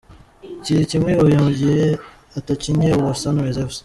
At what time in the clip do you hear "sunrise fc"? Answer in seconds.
3.21-3.77